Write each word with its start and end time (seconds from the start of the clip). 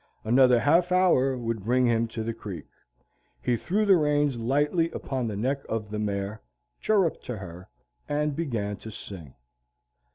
Another 0.23 0.59
half 0.61 0.91
hour 0.91 1.37
would 1.37 1.63
bring 1.63 1.85
him 1.85 2.07
to 2.07 2.23
the 2.23 2.33
creek. 2.33 2.65
He 3.39 3.55
threw 3.55 3.85
the 3.85 3.95
reins 3.97 4.35
lightly 4.35 4.89
upon 4.93 5.27
the 5.27 5.35
neck 5.35 5.61
of 5.69 5.91
the 5.91 5.99
mare, 5.99 6.41
chirruped 6.79 7.23
to 7.25 7.37
her, 7.37 7.69
and 8.09 8.35
began 8.35 8.77
to 8.77 8.89
sing. 8.89 9.35